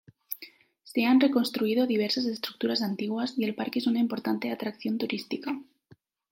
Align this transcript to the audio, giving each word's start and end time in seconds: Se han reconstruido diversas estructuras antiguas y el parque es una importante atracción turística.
Se 0.81 1.05
han 1.05 1.19
reconstruido 1.21 1.85
diversas 1.85 2.25
estructuras 2.25 2.81
antiguas 2.81 3.35
y 3.37 3.43
el 3.43 3.53
parque 3.53 3.77
es 3.77 3.85
una 3.85 3.99
importante 3.99 4.51
atracción 4.51 4.97
turística. 4.97 5.55